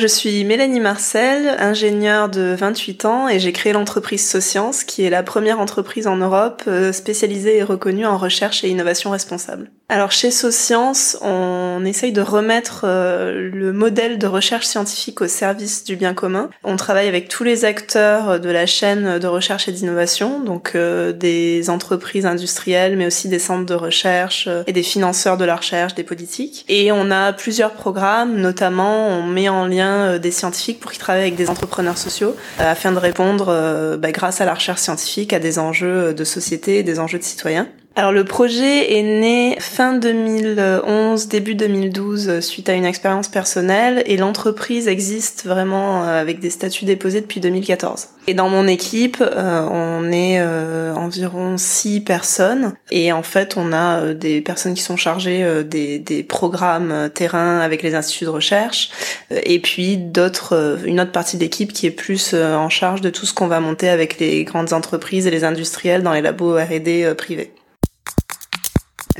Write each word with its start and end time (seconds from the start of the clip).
Je 0.00 0.06
suis 0.06 0.44
Mélanie 0.46 0.80
Marcel, 0.80 1.56
ingénieure 1.58 2.30
de 2.30 2.54
28 2.58 3.04
ans 3.04 3.28
et 3.28 3.38
j'ai 3.38 3.52
créé 3.52 3.74
l'entreprise 3.74 4.26
Socience 4.26 4.82
qui 4.82 5.04
est 5.04 5.10
la 5.10 5.22
première 5.22 5.60
entreprise 5.60 6.06
en 6.06 6.16
Europe 6.16 6.62
euh, 6.68 6.90
spécialisée 6.90 7.58
et 7.58 7.62
reconnue 7.62 8.06
en 8.06 8.16
recherche 8.16 8.64
et 8.64 8.70
innovation 8.70 9.10
responsable. 9.10 9.70
Alors 9.92 10.12
chez 10.12 10.30
Socience, 10.30 11.18
on 11.20 11.84
essaye 11.84 12.12
de 12.12 12.20
remettre 12.20 12.82
euh, 12.84 13.50
le 13.52 13.72
modèle 13.72 14.18
de 14.18 14.28
recherche 14.28 14.66
scientifique 14.66 15.20
au 15.20 15.26
service 15.26 15.82
du 15.82 15.96
bien 15.96 16.14
commun. 16.14 16.48
On 16.62 16.76
travaille 16.76 17.08
avec 17.08 17.28
tous 17.28 17.42
les 17.42 17.64
acteurs 17.64 18.38
de 18.38 18.48
la 18.50 18.66
chaîne 18.66 19.18
de 19.18 19.26
recherche 19.26 19.66
et 19.66 19.72
d'innovation, 19.72 20.38
donc 20.38 20.76
euh, 20.76 21.12
des 21.12 21.70
entreprises 21.70 22.24
industrielles 22.24 22.96
mais 22.96 23.06
aussi 23.06 23.28
des 23.28 23.40
centres 23.40 23.66
de 23.66 23.74
recherche 23.74 24.48
et 24.68 24.72
des 24.72 24.84
financeurs 24.84 25.36
de 25.36 25.44
la 25.44 25.56
recherche, 25.56 25.96
des 25.96 26.04
politiques. 26.04 26.64
Et 26.68 26.92
on 26.92 27.10
a 27.10 27.32
plusieurs 27.32 27.72
programmes, 27.72 28.36
notamment 28.36 29.08
on 29.08 29.24
met 29.24 29.48
en 29.48 29.66
lien 29.66 30.12
euh, 30.12 30.18
des 30.18 30.30
scientifiques 30.30 30.78
pour 30.78 30.92
qu'ils 30.92 31.00
travaillent 31.00 31.22
avec 31.22 31.34
des 31.34 31.50
entrepreneurs 31.50 31.98
sociaux 31.98 32.36
euh, 32.60 32.70
afin 32.70 32.92
de 32.92 32.98
répondre, 32.98 33.46
euh, 33.48 33.96
bah, 33.96 34.12
grâce 34.12 34.40
à 34.40 34.44
la 34.44 34.54
recherche 34.54 34.82
scientifique, 34.82 35.32
à 35.32 35.40
des 35.40 35.58
enjeux 35.58 36.14
de 36.14 36.24
société 36.24 36.78
et 36.78 36.82
des 36.84 37.00
enjeux 37.00 37.18
de 37.18 37.24
citoyens. 37.24 37.66
Alors 37.96 38.12
le 38.12 38.24
projet 38.24 38.98
est 38.98 39.02
né 39.02 39.56
fin 39.58 39.94
2011, 39.94 41.26
début 41.26 41.56
2012 41.56 42.38
suite 42.38 42.68
à 42.68 42.74
une 42.74 42.84
expérience 42.84 43.26
personnelle 43.26 44.04
et 44.06 44.16
l'entreprise 44.16 44.86
existe 44.86 45.44
vraiment 45.44 46.04
avec 46.04 46.38
des 46.38 46.50
statuts 46.50 46.84
déposés 46.84 47.20
depuis 47.20 47.40
2014. 47.40 48.10
Et 48.28 48.34
dans 48.34 48.48
mon 48.48 48.68
équipe, 48.68 49.20
euh, 49.20 49.66
on 49.68 50.12
est 50.12 50.38
euh, 50.38 50.94
environ 50.94 51.56
six 51.58 52.00
personnes 52.00 52.74
et 52.92 53.10
en 53.10 53.24
fait 53.24 53.56
on 53.56 53.72
a 53.72 54.14
des 54.14 54.40
personnes 54.40 54.74
qui 54.74 54.82
sont 54.82 54.96
chargées 54.96 55.44
des, 55.64 55.98
des 55.98 56.22
programmes 56.22 57.10
terrain 57.12 57.58
avec 57.58 57.82
les 57.82 57.96
instituts 57.96 58.24
de 58.24 58.30
recherche 58.30 58.90
et 59.30 59.58
puis 59.58 59.96
d'autres, 59.96 60.78
une 60.84 61.00
autre 61.00 61.12
partie 61.12 61.36
de 61.36 61.42
l'équipe 61.42 61.72
qui 61.72 61.86
est 61.86 61.90
plus 61.90 62.34
en 62.34 62.68
charge 62.68 63.00
de 63.00 63.10
tout 63.10 63.26
ce 63.26 63.34
qu'on 63.34 63.48
va 63.48 63.58
monter 63.58 63.88
avec 63.88 64.20
les 64.20 64.44
grandes 64.44 64.72
entreprises 64.72 65.26
et 65.26 65.30
les 65.32 65.42
industriels 65.42 66.04
dans 66.04 66.12
les 66.12 66.22
labos 66.22 66.54
R&D 66.54 67.12
privés. 67.18 67.50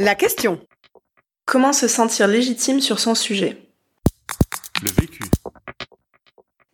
La 0.03 0.15
question. 0.15 0.59
Comment 1.45 1.75
se 1.75 1.87
sentir 1.87 2.27
légitime 2.27 2.81
sur 2.81 2.99
son 2.99 3.15
sujet? 3.15 3.59
Le 4.83 4.91
vécu. 4.93 5.25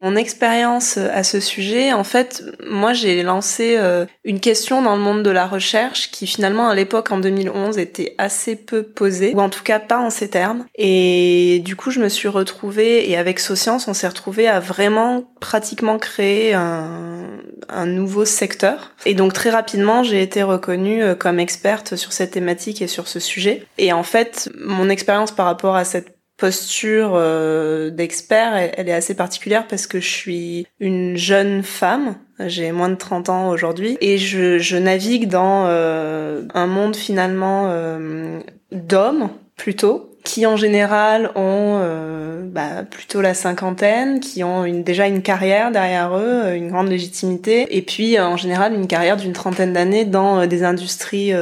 Mon 0.06 0.15
expérience 0.15 0.99
à 0.99 1.25
ce 1.25 1.41
sujet, 1.41 1.93
en 1.93 2.05
fait, 2.05 2.44
moi 2.65 2.93
j'ai 2.93 3.25
lancé 3.25 3.75
euh, 3.77 4.06
une 4.22 4.39
question 4.39 4.81
dans 4.81 4.94
le 4.94 5.03
monde 5.03 5.25
de 5.25 5.31
la 5.31 5.49
recherche 5.49 6.12
qui 6.12 6.28
finalement 6.28 6.69
à 6.69 6.77
l'époque 6.77 7.11
en 7.11 7.19
2011 7.19 7.77
était 7.78 8.15
assez 8.16 8.55
peu 8.55 8.84
posée, 8.84 9.34
ou 9.34 9.41
en 9.41 9.49
tout 9.49 9.65
cas 9.65 9.81
pas 9.81 9.99
en 9.99 10.11
ces 10.11 10.31
termes. 10.31 10.65
Et 10.77 11.61
du 11.65 11.75
coup 11.75 11.91
je 11.91 11.99
me 11.99 12.09
suis 12.09 12.28
retrouvée, 12.28 13.11
et 13.11 13.16
avec 13.16 13.41
Socience 13.41 13.89
on 13.89 13.95
s'est 13.95 14.06
retrouvé 14.06 14.47
à 14.47 14.61
vraiment 14.61 15.25
pratiquement 15.41 15.99
créer 15.99 16.55
un, 16.55 17.27
un 17.69 17.87
nouveau 17.87 18.25
secteur. 18.25 18.93
Et 19.06 19.15
donc 19.15 19.33
très 19.33 19.50
rapidement 19.50 20.05
j'ai 20.05 20.22
été 20.22 20.45
reconnue 20.45 21.03
euh, 21.03 21.15
comme 21.16 21.41
experte 21.41 21.97
sur 21.97 22.12
cette 22.12 22.31
thématique 22.31 22.81
et 22.81 22.87
sur 22.87 23.09
ce 23.09 23.19
sujet. 23.19 23.66
Et 23.77 23.93
en 23.93 24.05
fait 24.05 24.50
mon 24.56 24.89
expérience 24.89 25.33
par 25.33 25.47
rapport 25.47 25.75
à 25.75 25.84
cette 25.84 26.16
posture 26.36 27.12
euh, 27.14 27.91
d'expert, 27.91 28.54
elle, 28.54 28.88
est 28.88 28.92
assez 28.92 29.14
particulière 29.14 29.66
parce 29.66 29.86
que 29.86 30.00
je 30.00 30.08
suis 30.08 30.66
une 30.80 31.16
jeune 31.16 31.62
femme, 31.62 32.16
j'ai 32.38 32.72
moins 32.72 32.91
de 32.91 32.97
30 32.97 33.28
ans 33.28 33.48
aujourd'hui, 33.48 33.97
et 34.00 34.19
je, 34.19 34.58
je 34.58 34.76
navigue 34.76 35.28
dans 35.28 35.66
euh, 35.66 36.42
un 36.54 36.66
monde 36.66 36.97
finalement 36.97 37.69
euh, 37.69 38.41
d'hommes 38.70 39.30
plutôt, 39.56 40.16
qui 40.26 40.44
en 40.44 40.56
général 40.56 41.31
ont 41.37 41.78
euh, 41.81 42.42
bah, 42.44 42.82
plutôt 42.91 43.20
la 43.20 43.32
cinquantaine, 43.32 44.19
qui 44.19 44.42
ont 44.42 44.64
une, 44.64 44.82
déjà 44.82 45.06
une 45.06 45.22
carrière 45.22 45.70
derrière 45.70 46.16
eux, 46.16 46.42
euh, 46.47 46.56
une 46.56 46.69
grande 46.69 46.88
légitimité, 46.88 47.64
et 47.70 47.81
puis 47.81 48.19
en 48.19 48.36
général 48.36 48.75
une 48.75 48.88
carrière 48.88 49.16
d'une 49.16 49.32
trentaine 49.32 49.72
d'années 49.72 50.04
dans 50.04 50.41
euh, 50.41 50.47
des 50.47 50.65
industries 50.65 51.32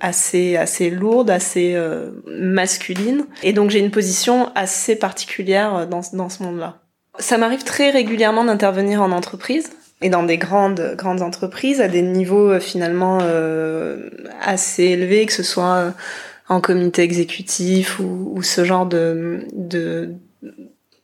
assez 0.00 0.56
assez 0.56 0.88
lourdes, 0.88 1.28
assez 1.28 1.76
masculines. 2.26 3.26
Et 3.42 3.52
donc 3.52 3.70
j'ai 3.70 3.78
une 3.78 3.90
position 3.90 4.50
assez 4.54 4.96
particulière 4.96 5.86
dans, 5.86 6.00
dans 6.14 6.30
ce 6.30 6.42
monde-là. 6.42 6.78
Ça 7.18 7.36
m'arrive 7.36 7.62
très 7.62 7.90
régulièrement 7.90 8.44
d'intervenir 8.44 9.02
en 9.02 9.12
entreprise 9.12 9.70
et 10.00 10.08
dans 10.08 10.22
des 10.22 10.38
grandes 10.38 10.94
grandes 10.96 11.20
entreprises 11.20 11.82
à 11.82 11.88
des 11.88 12.02
niveaux 12.02 12.58
finalement 12.58 13.18
assez 14.40 14.84
élevés, 14.84 15.26
que 15.26 15.32
ce 15.32 15.42
soit 15.42 15.92
en 16.48 16.60
comité 16.60 17.02
exécutif 17.02 18.00
ou, 18.00 18.42
ce 18.42 18.64
genre 18.64 18.86
de, 18.86 20.14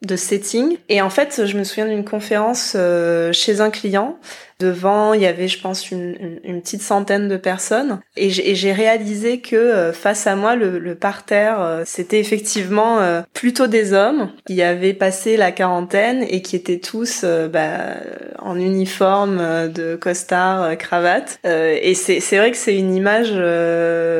de 0.02 0.16
setting. 0.16 0.78
Et 0.88 1.02
en 1.02 1.10
fait, 1.10 1.44
je 1.44 1.58
me 1.58 1.64
souviens 1.64 1.86
d'une 1.86 2.04
conférence 2.04 2.74
euh, 2.76 3.32
chez 3.32 3.60
un 3.60 3.70
client. 3.70 4.18
Devant, 4.58 5.14
il 5.14 5.22
y 5.22 5.26
avait, 5.26 5.48
je 5.48 5.58
pense, 5.58 5.90
une, 5.90 6.38
une, 6.44 6.60
petite 6.60 6.82
centaine 6.82 7.28
de 7.28 7.38
personnes. 7.38 8.00
Et 8.16 8.28
j'ai 8.28 8.72
réalisé 8.72 9.40
que 9.40 9.56
euh, 9.56 9.92
face 9.94 10.26
à 10.26 10.36
moi, 10.36 10.54
le, 10.54 10.78
le 10.78 10.94
parterre, 10.94 11.62
euh, 11.62 11.82
c'était 11.86 12.20
effectivement 12.20 12.98
plutôt 13.32 13.66
des 13.66 13.94
hommes 13.94 14.30
qui 14.46 14.60
avaient 14.60 14.92
passé 14.92 15.38
la 15.38 15.50
quarantaine 15.50 16.26
et 16.28 16.42
qui 16.42 16.56
étaient 16.56 16.78
tous 16.78 17.24
bah, 17.24 17.96
en 18.38 18.58
uniforme 18.58 19.68
de 19.72 19.96
costard, 19.96 20.76
cravate. 20.76 21.38
et 21.44 21.94
c'est 21.94 22.36
vrai 22.36 22.50
que 22.50 22.56
c'est 22.56 22.76
une 22.76 22.94
image, 22.94 23.32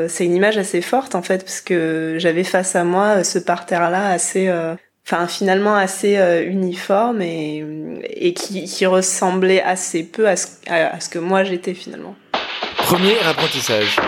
c'est 0.08 0.24
une 0.24 0.34
image 0.34 0.56
assez 0.56 0.80
forte 0.80 1.14
en 1.14 1.22
fait, 1.22 1.44
parce 1.44 1.60
que 1.60 2.16
j'avais 2.18 2.44
face 2.44 2.76
à 2.76 2.84
moi 2.84 3.24
ce 3.24 3.38
parterre-là 3.38 4.08
assez 4.10 4.50
enfin 5.06 5.26
finalement 5.26 5.76
assez 5.76 6.18
euh, 6.18 6.44
uniforme 6.44 7.22
et, 7.22 7.64
et 8.04 8.34
qui, 8.34 8.64
qui, 8.64 8.86
ressemblait 8.86 9.62
assez 9.62 10.04
peu 10.04 10.28
à 10.28 10.36
ce, 10.36 10.48
à, 10.68 11.00
ce 11.00 11.08
que 11.08 11.18
moi 11.18 11.44
j'étais 11.44 11.74
finalement. 11.74 12.14
Premier 12.76 13.18
apprentissage. 13.28 13.98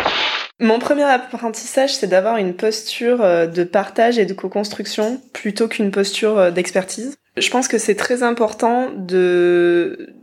Mon 0.61 0.79
premier 0.79 1.03
apprentissage, 1.03 1.95
c'est 1.95 2.07
d'avoir 2.07 2.37
une 2.37 2.55
posture 2.55 3.23
euh, 3.23 3.47
de 3.47 3.65
partage 3.65 4.19
et 4.19 4.27
de 4.27 4.33
co-construction 4.33 5.21
plutôt 5.33 5.67
qu'une 5.67 5.91
posture 5.91 6.39
euh, 6.39 6.51
d'expertise. 6.51 7.17
Je 7.37 7.51
pense 7.51 7.67
que 7.67 7.79
c'est 7.79 7.97
très 7.97 8.23
important 8.23 8.91
de 8.97 10.15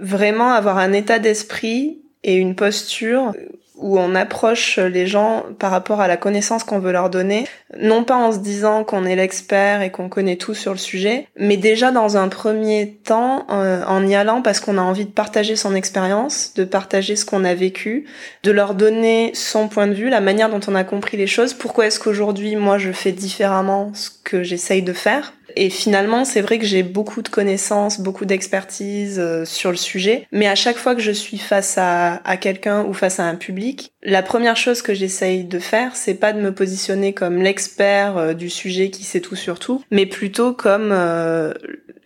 vraiment 0.00 0.52
avoir 0.52 0.78
un 0.78 0.92
état 0.92 1.18
d'esprit 1.18 2.02
et 2.24 2.34
une 2.34 2.56
posture 2.56 3.32
où 3.76 3.98
on 3.98 4.14
approche 4.14 4.78
les 4.78 5.06
gens 5.06 5.44
par 5.58 5.70
rapport 5.70 6.00
à 6.00 6.08
la 6.08 6.16
connaissance 6.16 6.64
qu'on 6.64 6.78
veut 6.78 6.92
leur 6.92 7.10
donner, 7.10 7.46
non 7.78 8.04
pas 8.04 8.16
en 8.16 8.32
se 8.32 8.38
disant 8.38 8.84
qu'on 8.84 9.04
est 9.04 9.16
l'expert 9.16 9.82
et 9.82 9.90
qu'on 9.90 10.08
connaît 10.08 10.36
tout 10.36 10.54
sur 10.54 10.72
le 10.72 10.78
sujet, 10.78 11.26
mais 11.36 11.56
déjà 11.56 11.90
dans 11.90 12.16
un 12.16 12.28
premier 12.28 12.98
temps 13.04 13.46
euh, 13.50 13.82
en 13.86 14.06
y 14.06 14.14
allant 14.14 14.42
parce 14.42 14.60
qu'on 14.60 14.78
a 14.78 14.82
envie 14.82 15.06
de 15.06 15.10
partager 15.10 15.56
son 15.56 15.74
expérience, 15.74 16.54
de 16.54 16.64
partager 16.64 17.16
ce 17.16 17.24
qu'on 17.24 17.44
a 17.44 17.54
vécu, 17.54 18.06
de 18.44 18.50
leur 18.52 18.74
donner 18.74 19.32
son 19.34 19.68
point 19.68 19.88
de 19.88 19.94
vue, 19.94 20.08
la 20.08 20.20
manière 20.20 20.50
dont 20.50 20.60
on 20.68 20.74
a 20.74 20.84
compris 20.84 21.16
les 21.16 21.26
choses, 21.26 21.52
pourquoi 21.52 21.86
est-ce 21.86 21.98
qu'aujourd'hui 21.98 22.54
moi 22.56 22.78
je 22.78 22.92
fais 22.92 23.12
différemment 23.12 23.90
ce 23.94 24.10
que 24.22 24.42
j'essaye 24.44 24.82
de 24.82 24.92
faire? 24.92 25.32
Et 25.56 25.70
finalement, 25.70 26.24
c'est 26.24 26.40
vrai 26.40 26.58
que 26.58 26.64
j'ai 26.64 26.82
beaucoup 26.82 27.22
de 27.22 27.28
connaissances, 27.28 28.00
beaucoup 28.00 28.24
d'expertise 28.24 29.18
euh, 29.18 29.44
sur 29.44 29.70
le 29.70 29.76
sujet, 29.76 30.26
mais 30.32 30.46
à 30.46 30.54
chaque 30.54 30.76
fois 30.76 30.94
que 30.94 31.00
je 31.00 31.10
suis 31.10 31.38
face 31.38 31.76
à, 31.78 32.20
quelqu'un 32.40 32.84
ou 32.84 32.92
face 32.92 33.20
à 33.20 33.24
un 33.24 33.36
public, 33.36 33.92
la 34.02 34.22
première 34.22 34.56
chose 34.56 34.82
que 34.82 34.94
j'essaye 34.94 35.44
de 35.44 35.58
faire, 35.58 35.96
c'est 35.96 36.14
pas 36.14 36.32
de 36.32 36.40
me 36.40 36.52
positionner 36.52 37.12
comme 37.12 37.42
l'expert 37.42 38.16
euh, 38.16 38.32
du 38.34 38.50
sujet 38.50 38.90
qui 38.90 39.04
sait 39.04 39.20
tout 39.20 39.36
sur 39.36 39.58
tout, 39.58 39.82
mais 39.90 40.06
plutôt 40.06 40.52
comme 40.52 40.90
euh, 40.92 41.52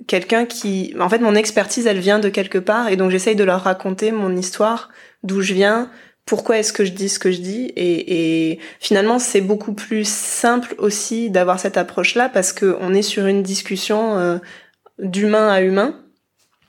quelqu'un 0.06 0.44
qui... 0.44 0.94
En 1.00 1.08
fait, 1.08 1.18
mon 1.18 1.34
expertise, 1.34 1.86
elle 1.86 2.00
vient 2.00 2.18
de 2.18 2.28
quelque 2.28 2.58
part, 2.58 2.88
et 2.88 2.96
donc 2.96 3.10
j'essaye 3.10 3.36
de 3.36 3.44
leur 3.44 3.62
raconter 3.62 4.12
mon 4.12 4.36
histoire, 4.36 4.90
d'où 5.22 5.40
je 5.40 5.54
viens, 5.54 5.90
pourquoi 6.28 6.58
est-ce 6.58 6.74
que 6.74 6.84
je 6.84 6.92
dis 6.92 7.08
ce 7.08 7.18
que 7.18 7.32
je 7.32 7.40
dis 7.40 7.72
et, 7.74 8.50
et 8.50 8.58
finalement 8.80 9.18
c'est 9.18 9.40
beaucoup 9.40 9.72
plus 9.72 10.06
simple 10.06 10.74
aussi 10.76 11.30
d'avoir 11.30 11.58
cette 11.58 11.78
approche 11.78 12.14
là 12.14 12.28
parce 12.28 12.52
que 12.52 12.76
on 12.82 12.92
est 12.92 13.02
sur 13.02 13.26
une 13.26 13.42
discussion 13.42 14.18
euh, 14.18 14.38
d'humain 14.98 15.48
à 15.48 15.62
humain 15.62 15.96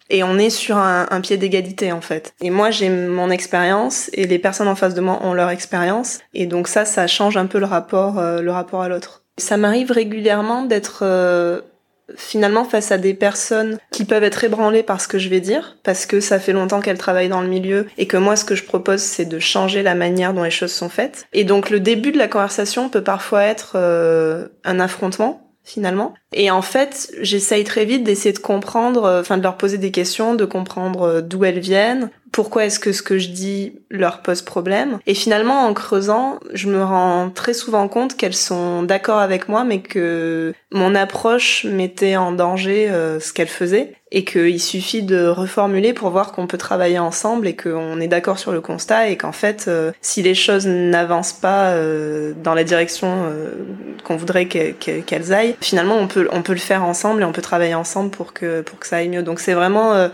et 0.10 0.24
on 0.24 0.40
est 0.40 0.50
sur 0.50 0.78
un, 0.78 1.22
pied 1.22 1.38
d'égalité 1.38 1.92
en 1.92 2.02
fait. 2.02 2.34
Et 2.42 2.50
moi 2.50 2.72
j'ai 2.72 2.90
mon 2.90 3.30
expérience 3.30 4.10
et 4.14 4.26
les 4.26 4.40
personnes 4.40 4.70
en 4.70 4.76
face 4.76 4.94
de 4.96 5.02
moi 5.02 5.20
ont 5.24 5.34
leur 5.34 5.50
expérience 5.50 6.20
et 6.34 6.46
donc 6.46 6.70
ça 6.70 6.86
ça 6.86 7.06
change 7.06 7.36
un 7.36 7.46
peu 7.46 7.60
le 7.60 7.66
rapport 7.66 8.18
euh, 8.18 8.42
le 8.42 8.52
rapport 8.52 8.82
à 8.82 8.88
l'autre. 8.88 9.24
Ça 9.38 9.58
m'arrive 9.58 9.92
régulièrement 9.92 10.64
d'être 10.64 11.02
euh, 11.04 11.60
finalement 12.16 12.66
face 12.66 12.92
à 12.92 12.98
des 12.98 13.14
personnes 13.14 13.78
qui 13.92 14.06
peuvent 14.06 14.24
être 14.24 14.44
ébranlées 14.44 14.84
par 14.84 15.02
ce 15.02 15.08
que 15.08 15.20
je 15.20 15.30
vais 15.30 15.40
dire, 15.40 15.78
parce 15.84 16.06
que 16.06 16.20
ça 16.20 16.40
fait 16.40 16.54
longtemps 16.54 16.82
qu'elles 16.82 16.98
travaillent 16.98 17.30
dans 17.30 17.42
le 17.42 17.48
milieu 17.48 17.88
et 17.98 18.08
que 18.08 18.18
moi 18.18 18.36
ce 18.36 18.46
que 18.46 18.56
je 18.56 18.64
propose 18.64 19.02
c'est 19.02 19.26
de 19.26 19.40
changer 19.40 19.84
la 19.84 19.96
manière 19.96 20.34
dont 20.34 20.44
les 20.44 20.52
choses 20.52 20.72
sont 20.72 20.90
faites. 20.90 21.28
Et 21.34 21.44
donc 21.44 21.70
le 21.70 21.80
début 21.80 22.12
de 22.12 22.18
la 22.18 22.28
conversation 22.28 22.90
peut 22.90 23.04
parfois 23.04 23.44
être 23.44 23.74
euh, 23.76 24.48
un 24.64 24.80
affrontement 24.80 25.46
finalement. 25.70 26.14
Et 26.34 26.50
en 26.50 26.62
fait, 26.62 27.12
j'essaye 27.22 27.64
très 27.64 27.86
vite 27.86 28.04
d'essayer 28.04 28.34
de 28.34 28.40
comprendre, 28.40 29.04
euh, 29.06 29.22
enfin 29.22 29.38
de 29.38 29.44
leur 29.44 29.56
poser 29.56 29.78
des 29.78 29.92
questions, 29.92 30.34
de 30.34 30.46
comprendre 30.46 31.04
euh, 31.04 31.22
d'où 31.22 31.46
elles 31.46 31.60
viennent, 31.60 32.10
pourquoi 32.32 32.66
est-ce 32.66 32.80
que 32.80 32.92
ce 32.92 33.02
que 33.02 33.18
je 33.18 33.30
dis 33.30 33.74
leur 33.90 34.22
pose 34.22 34.42
problème. 34.42 35.00
Et 35.08 35.14
finalement, 35.14 35.66
en 35.66 35.74
creusant, 35.74 36.40
je 36.54 36.68
me 36.68 36.84
rends 36.84 37.30
très 37.30 37.54
souvent 37.54 37.88
compte 37.88 38.16
qu'elles 38.16 38.36
sont 38.36 38.84
d'accord 38.84 39.20
avec 39.20 39.50
moi, 39.50 39.64
mais 39.64 39.82
que 39.82 40.54
mon 40.72 40.96
approche 40.96 41.66
mettait 41.66 42.16
en 42.16 42.32
danger 42.32 42.90
euh, 42.90 43.20
ce 43.20 43.34
qu'elles 43.34 43.48
faisaient 43.48 43.94
et 44.12 44.26
qu'il 44.26 44.60
suffit 44.60 45.04
de 45.04 45.28
reformuler 45.28 45.94
pour 45.94 46.10
voir 46.10 46.32
qu'on 46.32 46.48
peut 46.48 46.58
travailler 46.58 46.98
ensemble 46.98 47.48
et 47.48 47.56
qu'on 47.56 48.00
est 48.00 48.08
d'accord 48.08 48.40
sur 48.40 48.52
le 48.52 48.62
constat 48.62 49.10
et 49.10 49.18
qu'en 49.18 49.32
fait, 49.32 49.66
euh, 49.68 49.92
si 50.02 50.22
les 50.24 50.34
choses 50.34 50.66
n'avancent 50.66 51.34
pas 51.34 51.72
euh, 51.72 52.34
dans 52.44 52.54
la 52.54 52.64
direction 52.64 53.32
qu'on 54.04 54.16
voudrait 54.16 54.46
qu'elles 54.46 55.34
aillent, 55.34 55.56
finalement, 55.62 55.96
on 55.96 56.08
peut 56.08 56.28
on 56.32 56.42
peut 56.42 56.54
le 56.54 56.60
faire 56.60 56.84
ensemble 56.84 57.22
et 57.22 57.26
on 57.26 57.32
peut 57.32 57.42
travailler 57.42 57.76
ensemble 57.76 58.10
pour 58.10 58.34
que 58.34 58.62
pour 58.62 58.80
que 58.80 58.88
ça 58.88 58.98
aille 58.98 59.10
mieux. 59.10 59.24
Donc 59.24 59.40
c'est 59.40 59.54
vraiment 59.54 60.10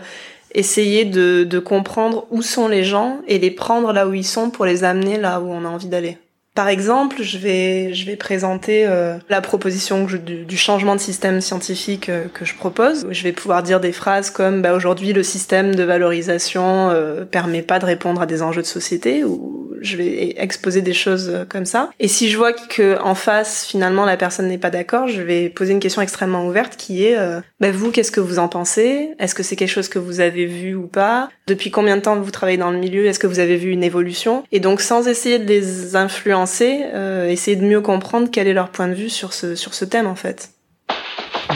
essayer 0.56 1.04
de, 1.04 1.44
de 1.44 1.58
comprendre 1.58 2.26
où 2.30 2.42
sont 2.42 2.66
les 2.66 2.82
gens 2.82 3.18
et 3.28 3.38
les 3.38 3.50
prendre 3.52 3.92
là 3.92 4.08
où 4.08 4.14
ils 4.14 4.24
sont 4.24 4.50
pour 4.50 4.64
les 4.64 4.82
amener 4.82 5.18
là 5.18 5.40
où 5.40 5.48
on 5.48 5.64
a 5.64 5.68
envie 5.68 5.86
d'aller. 5.86 6.18
Par 6.56 6.68
exemple, 6.68 7.22
je 7.22 7.36
vais, 7.36 7.92
je 7.92 8.06
vais 8.06 8.16
présenter 8.16 8.86
euh, 8.86 9.18
la 9.28 9.42
proposition 9.42 10.06
du, 10.06 10.56
changement 10.56 10.94
de 10.94 11.00
système 11.00 11.42
scientifique 11.42 12.08
euh, 12.08 12.24
que 12.32 12.46
je 12.46 12.54
propose. 12.54 13.06
Je 13.10 13.22
vais 13.24 13.32
pouvoir 13.32 13.62
dire 13.62 13.78
des 13.78 13.92
phrases 13.92 14.30
comme 14.30 14.62
bah, 14.62 14.72
aujourd'hui 14.72 15.12
le 15.12 15.22
système 15.22 15.74
de 15.74 15.82
valorisation 15.82 16.88
euh, 16.88 17.26
permet 17.26 17.60
pas 17.60 17.78
de 17.78 17.84
répondre 17.84 18.22
à 18.22 18.26
des 18.26 18.40
enjeux 18.40 18.62
de 18.62 18.66
société 18.66 19.22
ou 19.22 19.55
je 19.80 19.96
vais 19.96 20.34
exposer 20.38 20.82
des 20.82 20.92
choses 20.92 21.30
euh, 21.30 21.44
comme 21.48 21.66
ça. 21.66 21.90
Et 22.00 22.08
si 22.08 22.30
je 22.30 22.36
vois 22.36 22.52
que 22.52 23.00
en 23.00 23.14
face 23.14 23.66
finalement 23.66 24.04
la 24.04 24.16
personne 24.16 24.48
n'est 24.48 24.58
pas 24.58 24.70
d'accord, 24.70 25.08
je 25.08 25.22
vais 25.22 25.48
poser 25.48 25.72
une 25.72 25.80
question 25.80 26.02
extrêmement 26.02 26.46
ouverte 26.46 26.76
qui 26.76 27.04
est 27.04 27.16
bah, 27.60 27.70
vous 27.70 27.90
qu'est-ce 27.90 28.12
que 28.12 28.20
vous 28.20 28.38
en 28.38 28.48
pensez? 28.48 29.10
Est-ce 29.18 29.34
que 29.34 29.42
c'est 29.42 29.56
quelque 29.56 29.70
chose 29.70 29.88
que 29.88 29.98
vous 29.98 30.20
avez 30.20 30.46
vu 30.46 30.74
ou 30.74 30.86
pas? 30.86 31.28
Depuis 31.46 31.70
combien 31.70 31.96
de 31.96 32.02
temps 32.02 32.16
vous 32.16 32.30
travaillez 32.30 32.58
dans 32.58 32.70
le 32.70 32.78
milieu? 32.78 33.06
Est-ce 33.06 33.18
que 33.18 33.26
vous 33.26 33.38
avez 33.38 33.56
vu 33.56 33.70
une 33.70 33.84
évolution? 33.84 34.44
Et 34.52 34.60
donc 34.60 34.80
sans 34.80 35.08
essayer 35.08 35.38
de 35.38 35.46
les 35.46 35.96
influencer 35.96 36.56
euh, 36.94 37.28
essayer 37.28 37.56
de 37.56 37.64
mieux 37.64 37.80
comprendre 37.80 38.28
quel 38.30 38.48
est 38.48 38.52
leur 38.52 38.70
point 38.70 38.88
de 38.88 38.94
vue 38.94 39.10
sur 39.10 39.32
ce, 39.32 39.54
sur 39.54 39.74
ce 39.74 39.84
thème 39.84 40.06
en 40.06 40.14
fait. 40.14 40.50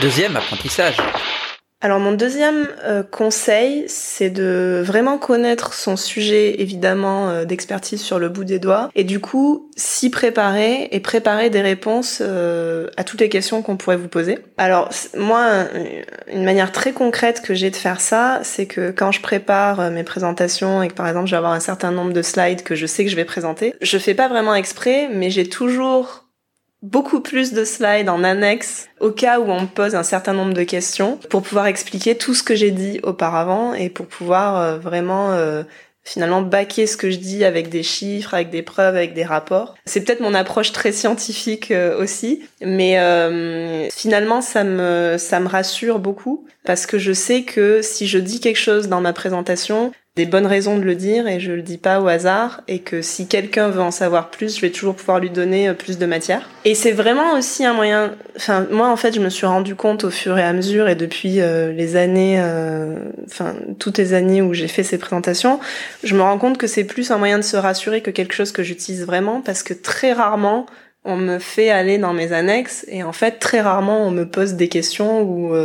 Deuxième 0.01 0.35
apprentissage. 0.35 0.97
Alors 1.83 1.99
mon 1.99 2.11
deuxième 2.11 2.67
euh, 2.83 3.01
conseil, 3.01 3.85
c'est 3.87 4.29
de 4.29 4.83
vraiment 4.85 5.17
connaître 5.17 5.73
son 5.73 5.97
sujet 5.97 6.61
évidemment 6.61 7.29
euh, 7.29 7.43
d'expertise 7.43 8.01
sur 8.01 8.19
le 8.19 8.29
bout 8.29 8.43
des 8.43 8.59
doigts 8.59 8.91
et 8.93 9.03
du 9.03 9.19
coup 9.19 9.67
s'y 9.75 10.11
préparer 10.11 10.89
et 10.91 10.99
préparer 10.99 11.49
des 11.49 11.61
réponses 11.61 12.19
euh, 12.21 12.87
à 12.97 13.03
toutes 13.03 13.19
les 13.19 13.29
questions 13.29 13.63
qu'on 13.63 13.77
pourrait 13.77 13.97
vous 13.97 14.09
poser. 14.09 14.37
Alors 14.57 14.89
moi, 15.17 15.65
une 16.31 16.43
manière 16.43 16.71
très 16.71 16.91
concrète 16.91 17.41
que 17.41 17.55
j'ai 17.55 17.71
de 17.71 17.75
faire 17.75 17.99
ça, 17.99 18.41
c'est 18.43 18.67
que 18.67 18.91
quand 18.91 19.11
je 19.11 19.21
prépare 19.21 19.89
mes 19.89 20.03
présentations 20.03 20.83
et 20.83 20.87
que 20.87 20.93
par 20.93 21.07
exemple 21.07 21.25
je 21.25 21.31
vais 21.31 21.37
avoir 21.37 21.53
un 21.53 21.59
certain 21.59 21.89
nombre 21.89 22.13
de 22.13 22.21
slides 22.21 22.61
que 22.61 22.75
je 22.75 22.85
sais 22.85 23.03
que 23.05 23.09
je 23.09 23.15
vais 23.15 23.25
présenter, 23.25 23.73
je 23.81 23.97
fais 23.97 24.13
pas 24.13 24.27
vraiment 24.27 24.53
exprès, 24.53 25.09
mais 25.11 25.31
j'ai 25.31 25.49
toujours 25.49 26.20
beaucoup 26.81 27.21
plus 27.21 27.53
de 27.53 27.63
slides 27.63 28.09
en 28.09 28.23
annexe 28.23 28.89
au 28.99 29.11
cas 29.11 29.39
où 29.39 29.43
on 29.43 29.61
me 29.61 29.67
pose 29.67 29.95
un 29.95 30.03
certain 30.03 30.33
nombre 30.33 30.53
de 30.53 30.63
questions 30.63 31.17
pour 31.29 31.43
pouvoir 31.43 31.67
expliquer 31.67 32.15
tout 32.15 32.33
ce 32.33 32.43
que 32.43 32.55
j'ai 32.55 32.71
dit 32.71 32.99
auparavant 33.03 33.73
et 33.73 33.89
pour 33.89 34.07
pouvoir 34.07 34.57
euh, 34.57 34.77
vraiment 34.79 35.31
euh, 35.31 35.63
finalement 36.03 36.41
baquer 36.41 36.87
ce 36.87 36.97
que 36.97 37.11
je 37.11 37.17
dis 37.17 37.45
avec 37.45 37.69
des 37.69 37.83
chiffres, 37.83 38.33
avec 38.33 38.49
des 38.49 38.63
preuves, 38.63 38.95
avec 38.95 39.13
des 39.13 39.23
rapports. 39.23 39.75
C'est 39.85 40.03
peut-être 40.03 40.21
mon 40.21 40.33
approche 40.33 40.71
très 40.71 40.91
scientifique 40.91 41.69
euh, 41.69 42.01
aussi, 42.01 42.41
mais 42.61 42.97
finalement 43.93 44.41
ça 44.41 44.63
me 44.63 45.17
ça 45.19 45.39
me 45.39 45.47
rassure 45.47 45.99
beaucoup 45.99 46.47
parce 46.65 46.87
que 46.87 46.97
je 46.97 47.13
sais 47.13 47.43
que 47.43 47.81
si 47.83 48.07
je 48.07 48.17
dis 48.17 48.39
quelque 48.39 48.59
chose 48.59 48.87
dans 48.87 49.01
ma 49.01 49.13
présentation, 49.13 49.91
des 50.17 50.25
bonnes 50.25 50.45
raisons 50.45 50.77
de 50.77 50.83
le 50.83 50.95
dire 50.95 51.25
et 51.29 51.39
je 51.39 51.53
le 51.53 51.61
dis 51.61 51.77
pas 51.77 52.01
au 52.01 52.07
hasard 52.07 52.61
et 52.67 52.79
que 52.79 53.01
si 53.01 53.27
quelqu'un 53.27 53.69
veut 53.69 53.81
en 53.81 53.91
savoir 53.91 54.29
plus, 54.29 54.57
je 54.57 54.61
vais 54.61 54.69
toujours 54.69 54.93
pouvoir 54.93 55.19
lui 55.19 55.29
donner 55.29 55.69
euh, 55.69 55.73
plus 55.73 55.97
de 55.97 56.05
matière. 56.05 56.49
Et 56.65 56.75
c'est 56.75 56.91
vraiment 56.91 57.37
aussi 57.37 57.63
un 57.63 57.73
moyen, 57.73 58.13
enfin 58.35 58.67
moi 58.71 58.89
en 58.89 58.97
fait 58.97 59.15
je 59.15 59.21
me 59.21 59.29
suis 59.29 59.45
rendu 59.45 59.73
compte 59.73 60.03
au 60.03 60.09
fur 60.09 60.37
et 60.37 60.43
à 60.43 60.51
mesure 60.51 60.89
et 60.89 60.95
depuis 60.95 61.39
euh, 61.39 61.71
les 61.71 61.95
années, 61.95 62.41
euh, 62.41 62.97
enfin 63.25 63.55
toutes 63.79 63.99
les 63.99 64.13
années 64.13 64.41
où 64.41 64.53
j'ai 64.53 64.67
fait 64.67 64.83
ces 64.83 64.97
présentations, 64.97 65.61
je 66.03 66.13
me 66.13 66.21
rends 66.21 66.37
compte 66.37 66.57
que 66.57 66.67
c'est 66.67 66.83
plus 66.83 67.09
un 67.11 67.17
moyen 67.17 67.37
de 67.37 67.43
se 67.43 67.55
rassurer 67.55 68.01
que 68.01 68.11
quelque 68.11 68.33
chose 68.33 68.51
que 68.51 68.63
j'utilise 68.63 69.05
vraiment 69.05 69.39
parce 69.39 69.63
que 69.63 69.73
très 69.73 70.11
rarement 70.11 70.65
on 71.05 71.15
me 71.15 71.39
fait 71.39 71.69
aller 71.69 71.97
dans 71.97 72.13
mes 72.13 72.33
annexes 72.33 72.85
et 72.89 73.01
en 73.01 73.13
fait 73.13 73.39
très 73.39 73.61
rarement 73.61 74.05
on 74.05 74.11
me 74.11 74.25
pose 74.25 74.53
des 74.53 74.67
questions 74.67 75.21
ou 75.21 75.55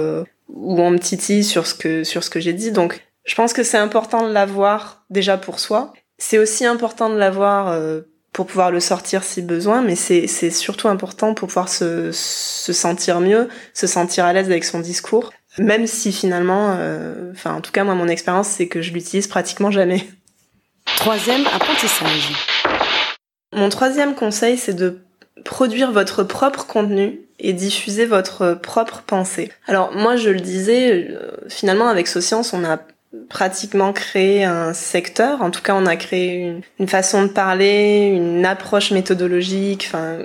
ou 0.48 0.80
on 0.80 0.90
me 0.90 0.98
titille 0.98 1.44
sur 1.44 1.66
ce 1.66 1.74
que 1.74 2.04
sur 2.04 2.24
ce 2.24 2.30
que 2.30 2.40
j'ai 2.40 2.54
dit 2.54 2.70
donc 2.70 3.05
je 3.26 3.34
pense 3.34 3.52
que 3.52 3.62
c'est 3.62 3.78
important 3.78 4.26
de 4.26 4.32
l'avoir 4.32 5.04
déjà 5.10 5.36
pour 5.36 5.58
soi. 5.58 5.92
C'est 6.18 6.38
aussi 6.38 6.64
important 6.64 7.10
de 7.10 7.16
l'avoir 7.16 7.68
euh, 7.68 8.02
pour 8.32 8.46
pouvoir 8.46 8.70
le 8.70 8.80
sortir 8.80 9.24
si 9.24 9.42
besoin, 9.42 9.82
mais 9.82 9.96
c'est 9.96 10.50
surtout 10.50 10.88
important 10.88 11.34
pour 11.34 11.48
pouvoir 11.48 11.68
se, 11.68 12.12
se 12.12 12.72
sentir 12.72 13.20
mieux, 13.20 13.48
se 13.74 13.86
sentir 13.86 14.24
à 14.24 14.32
l'aise 14.32 14.46
avec 14.46 14.64
son 14.64 14.78
discours, 14.78 15.32
même 15.58 15.86
si 15.86 16.12
finalement, 16.12 16.76
euh, 16.78 17.32
enfin 17.32 17.54
en 17.54 17.60
tout 17.60 17.72
cas 17.72 17.82
moi 17.82 17.94
mon 17.94 18.08
expérience 18.08 18.48
c'est 18.48 18.68
que 18.68 18.82
je 18.82 18.92
l'utilise 18.92 19.26
pratiquement 19.26 19.70
jamais. 19.70 20.06
Troisième 20.96 21.46
apprentissage. 21.46 22.32
Mon 23.54 23.68
troisième 23.70 24.14
conseil 24.14 24.56
c'est 24.56 24.74
de 24.74 25.00
produire 25.44 25.90
votre 25.90 26.22
propre 26.22 26.66
contenu 26.66 27.20
et 27.38 27.52
diffuser 27.52 28.06
votre 28.06 28.54
propre 28.54 29.02
pensée. 29.06 29.50
Alors 29.66 29.92
moi 29.92 30.16
je 30.16 30.30
le 30.30 30.40
disais, 30.40 31.08
euh, 31.10 31.32
finalement 31.48 31.88
avec 31.88 32.06
Socience 32.06 32.52
on 32.52 32.64
a 32.64 32.78
pratiquement 33.28 33.92
créé 33.92 34.44
un 34.44 34.72
secteur. 34.72 35.42
En 35.42 35.50
tout 35.50 35.62
cas, 35.62 35.74
on 35.74 35.86
a 35.86 35.96
créé 35.96 36.36
une, 36.36 36.60
une 36.78 36.88
façon 36.88 37.22
de 37.22 37.28
parler, 37.28 38.12
une 38.14 38.44
approche 38.44 38.90
méthodologique, 38.90 39.84
enfin, 39.88 40.18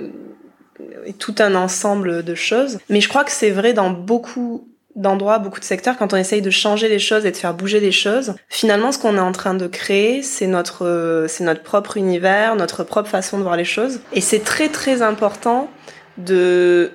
tout 1.18 1.34
un 1.38 1.54
ensemble 1.54 2.22
de 2.22 2.34
choses. 2.34 2.78
Mais 2.88 3.00
je 3.00 3.08
crois 3.08 3.24
que 3.24 3.32
c'est 3.32 3.50
vrai 3.50 3.72
dans 3.72 3.90
beaucoup 3.90 4.68
d'endroits, 4.94 5.38
beaucoup 5.38 5.60
de 5.60 5.64
secteurs, 5.64 5.96
quand 5.96 6.12
on 6.12 6.16
essaye 6.16 6.42
de 6.42 6.50
changer 6.50 6.88
les 6.88 6.98
choses 6.98 7.24
et 7.24 7.30
de 7.30 7.36
faire 7.36 7.54
bouger 7.54 7.80
les 7.80 7.92
choses, 7.92 8.34
finalement, 8.48 8.92
ce 8.92 8.98
qu'on 8.98 9.16
est 9.16 9.20
en 9.20 9.32
train 9.32 9.54
de 9.54 9.66
créer, 9.66 10.22
c'est 10.22 10.46
notre, 10.46 11.26
c'est 11.28 11.44
notre 11.44 11.62
propre 11.62 11.96
univers, 11.96 12.56
notre 12.56 12.84
propre 12.84 13.08
façon 13.08 13.38
de 13.38 13.42
voir 13.42 13.56
les 13.56 13.64
choses. 13.64 14.00
Et 14.12 14.20
c'est 14.20 14.40
très, 14.40 14.68
très 14.68 15.00
important 15.00 15.70
de 16.18 16.92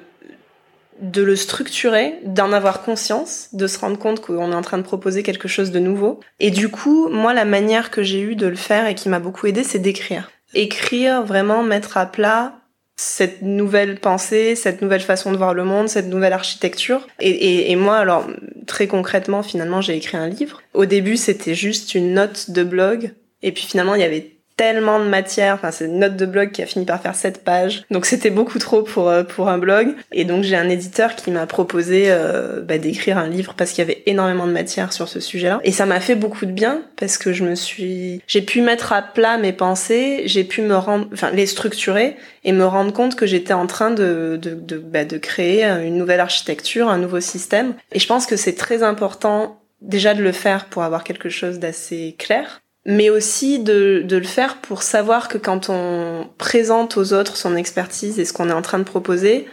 de 1.02 1.22
le 1.22 1.36
structurer, 1.36 2.16
d'en 2.24 2.52
avoir 2.52 2.84
conscience, 2.84 3.50
de 3.54 3.68
se 3.68 3.80
rendre 3.80 3.98
compte 3.98 4.22
qu'on 4.22 4.52
est 4.52 4.56
en 4.56 4.62
train 4.62 4.78
de 4.78 4.84
proposer 4.84 5.24
quelque 5.24 5.48
chose 5.48 5.72
de 5.72 5.80
nouveau. 5.80 6.20
Et 6.40 6.52
du 6.52 6.70
coup, 6.70 7.10
moi, 7.10 7.34
la 7.34 7.46
manière 7.46 7.92
que 7.92 8.04
j'ai 8.04 8.22
eue 8.22 8.36
de 8.36 8.48
le 8.48 8.56
faire 8.56 8.88
et 8.88 8.96
qui 8.96 9.10
m'a 9.10 9.20
beaucoup 9.20 9.48
aidé, 9.48 9.64
c'est 9.64 9.80
d'écrire. 9.80 10.32
écrire, 10.54 11.24
vraiment 11.24 11.64
mettre 11.64 11.98
à 11.98 12.06
plat 12.06 12.54
cette 13.00 13.44
nouvelle 13.44 14.00
pensée, 14.00 14.56
cette 14.56 14.82
nouvelle 14.82 15.02
façon 15.02 15.32
de 15.32 15.38
voir 15.38 15.54
le 15.54 15.64
monde, 15.64 15.88
cette 15.88 16.08
nouvelle 16.08 16.34
architecture. 16.34 17.08
Et, 17.20 17.30
et, 17.30 17.72
et 17.72 17.76
moi, 17.76 17.98
alors, 17.98 18.28
très 18.66 18.88
concrètement, 18.88 19.44
finalement, 19.44 19.82
j'ai 19.82 19.96
écrit 19.96 20.18
un 20.18 20.28
livre. 20.28 20.62
Au 20.74 20.86
début, 20.86 21.16
c'était 21.16 21.54
juste 21.54 21.94
une 21.94 22.14
note 22.14 22.50
de 22.50 22.64
blog. 22.64 23.12
Et 23.44 23.52
puis 23.52 23.66
finalement, 23.66 23.94
il 23.94 24.02
y 24.02 24.06
avait 24.06 24.37
tellement 24.58 25.00
de 25.00 25.06
matière. 25.06 25.54
Enfin, 25.54 25.72
c'est 25.72 25.86
une 25.86 26.00
note 26.00 26.18
de 26.18 26.26
blog 26.26 26.52
qui 26.52 26.62
a 26.62 26.66
fini 26.66 26.86
par 26.86 27.02
faire 27.02 27.16
7 27.16 27.44
pages. 27.44 27.86
Donc 27.92 28.06
c'était 28.06 28.32
beaucoup 28.32 28.60
trop 28.60 28.82
pour 28.82 29.10
euh, 29.10 29.24
pour 29.24 29.48
un 29.48 29.58
blog. 29.58 29.94
Et 30.12 30.26
donc 30.26 30.44
j'ai 30.44 30.56
un 30.56 30.68
éditeur 30.68 31.16
qui 31.16 31.32
m'a 31.32 31.46
proposé 31.46 32.06
euh, 32.08 32.62
bah, 32.62 32.78
d'écrire 32.80 33.18
un 33.18 33.28
livre 33.28 33.54
parce 33.56 33.72
qu'il 33.72 33.84
y 33.84 33.88
avait 33.88 34.04
énormément 34.08 34.48
de 34.48 34.52
matière 34.52 34.92
sur 34.92 35.08
ce 35.08 35.20
sujet-là. 35.20 35.62
Et 35.64 35.72
ça 35.72 35.86
m'a 35.86 36.00
fait 36.00 36.16
beaucoup 36.16 36.46
de 36.46 36.52
bien 36.52 36.82
parce 36.98 37.18
que 37.18 37.32
je 37.32 37.46
me 37.46 37.56
suis, 37.56 38.22
j'ai 38.28 38.42
pu 38.42 38.62
mettre 38.62 38.92
à 38.92 39.02
plat 39.02 39.38
mes 39.38 39.54
pensées, 39.54 40.24
j'ai 40.26 40.44
pu 40.44 40.62
me 40.64 40.76
rendre, 40.76 41.08
enfin 41.14 41.30
les 41.32 41.46
structurer 41.46 42.18
et 42.44 42.52
me 42.52 42.66
rendre 42.66 42.92
compte 42.92 43.16
que 43.16 43.28
j'étais 43.28 43.54
en 43.54 43.68
train 43.68 43.92
de 43.92 44.40
de 44.42 44.56
de, 44.56 44.78
bah, 44.78 45.06
de 45.06 45.18
créer 45.18 45.64
une 45.64 45.98
nouvelle 45.98 46.20
architecture, 46.20 46.90
un 46.90 46.98
nouveau 46.98 47.20
système. 47.20 47.76
Et 47.92 48.00
je 48.00 48.08
pense 48.08 48.26
que 48.26 48.36
c'est 48.36 48.56
très 48.56 48.82
important 48.82 49.62
déjà 49.82 50.16
de 50.16 50.24
le 50.24 50.32
faire 50.32 50.66
pour 50.66 50.82
avoir 50.82 51.04
quelque 51.04 51.30
chose 51.30 51.60
d'assez 51.60 52.16
clair 52.18 52.62
mais 52.88 53.10
aussi 53.10 53.60
de, 53.60 54.02
de, 54.04 54.18
le 54.18 54.24
faire 54.24 54.58
pour 54.58 54.82
savoir 54.82 55.28
que 55.28 55.38
quand 55.38 55.70
on 55.70 56.26
présente 56.38 56.96
aux 56.96 57.14
autres 57.14 57.36
son 57.36 57.56
expertise 57.56 58.18
et 58.18 58.26
ce 58.26 58.32
qu'on 58.32 58.50
est 58.50 58.54
en 58.54 58.62
train 58.62 58.80
de 58.80 58.86
proposer, 58.86 59.46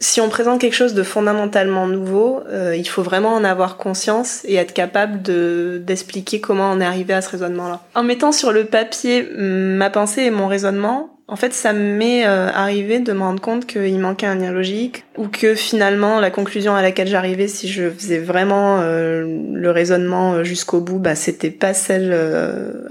si 0.00 0.20
on 0.20 0.28
présente 0.28 0.60
quelque 0.60 0.74
chose 0.74 0.94
de 0.94 1.02
fondamentalement 1.02 1.86
nouveau, 1.86 2.40
euh, 2.48 2.76
il 2.76 2.86
faut 2.86 3.02
vraiment 3.02 3.34
en 3.34 3.42
avoir 3.42 3.78
conscience 3.78 4.42
et 4.44 4.54
être 4.54 4.72
capable 4.72 5.22
de 5.22 5.80
d'expliquer 5.84 6.40
comment 6.40 6.70
on 6.72 6.80
est 6.80 6.84
arrivé 6.84 7.14
à 7.14 7.22
ce 7.22 7.30
raisonnement-là. 7.30 7.80
En 7.94 8.02
mettant 8.02 8.32
sur 8.32 8.52
le 8.52 8.64
papier 8.64 9.26
ma 9.36 9.88
pensée 9.90 10.22
et 10.22 10.30
mon 10.30 10.46
raisonnement, 10.46 11.19
en 11.30 11.36
fait, 11.36 11.54
ça 11.54 11.72
m'est 11.72 12.26
euh, 12.26 12.48
arrivé 12.52 12.98
de 12.98 13.12
me 13.12 13.20
rendre 13.20 13.40
compte 13.40 13.64
qu'il 13.64 13.98
manquait 14.00 14.26
un 14.26 14.34
lien 14.34 14.50
logique 14.50 15.04
ou 15.16 15.28
que 15.28 15.54
finalement 15.54 16.18
la 16.18 16.30
conclusion 16.30 16.74
à 16.74 16.82
laquelle 16.82 17.06
j'arrivais, 17.06 17.46
si 17.46 17.68
je 17.68 17.88
faisais 17.88 18.18
vraiment 18.18 18.80
euh, 18.80 19.24
le 19.52 19.70
raisonnement 19.70 20.32
euh, 20.32 20.44
jusqu'au 20.44 20.80
bout, 20.80 20.98
bah 20.98 21.14
c'était 21.14 21.52
pas 21.52 21.72
celle 21.72 22.12